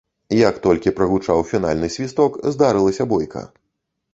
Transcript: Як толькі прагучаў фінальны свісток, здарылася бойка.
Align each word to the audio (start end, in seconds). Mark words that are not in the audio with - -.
Як 0.37 0.55
толькі 0.63 0.93
прагучаў 0.99 1.43
фінальны 1.51 1.91
свісток, 1.97 2.41
здарылася 2.57 3.03
бойка. 3.13 3.45